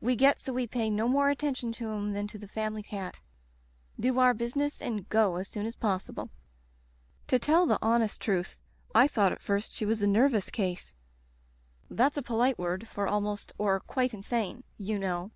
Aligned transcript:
We 0.00 0.16
get 0.16 0.40
so 0.40 0.50
we 0.54 0.66
pay 0.66 0.88
no 0.88 1.06
more 1.08 1.28
attention 1.28 1.70
to 1.74 1.90
'em 1.92 2.12
than 2.14 2.26
to 2.28 2.38
the 2.38 2.48
family 2.48 2.82
cat; 2.82 3.20
do 4.00 4.18
our 4.18 4.32
business 4.32 4.80
and 4.80 5.06
go 5.10 5.36
as 5.36 5.46
soon 5.46 5.66
as 5.66 5.76
possible. 5.76 6.30
"To 7.26 7.38
tell 7.38 7.66
the 7.66 7.78
honest 7.82 8.18
truth, 8.18 8.56
I 8.94 9.06
thought 9.06 9.32
at 9.32 9.42
first 9.42 9.74
she 9.74 9.84
was 9.84 10.00
a 10.00 10.06
'nervous 10.06 10.48
case.' 10.48 10.94
That's 11.90 12.16
a 12.16 12.22
polite 12.22 12.58
word 12.58 12.88
for 12.88 13.06
almost 13.06 13.52
or 13.58 13.78
quite 13.80 14.14
insane, 14.14 14.64
you 14.78 14.96
Digitized 14.96 15.00
by 15.00 15.00
LjOOQ 15.00 15.00
IC 15.00 15.00
The 15.02 15.08
Rubber 15.08 15.26
Stamp 15.26 15.28
know. 15.28 15.30